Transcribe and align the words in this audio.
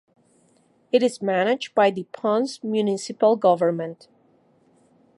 It 0.91 1.03
is 1.03 1.21
managed 1.21 1.75
by 1.75 1.91
the 1.91 2.05
Ponce 2.11 2.63
municipal 2.63 3.35
government. 3.35 4.07